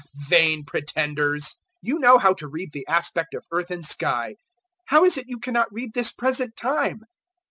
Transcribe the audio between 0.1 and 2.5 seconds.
012:056 Vain pretenders! You know how to